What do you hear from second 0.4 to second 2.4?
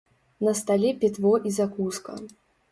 На стале пітво і закуска.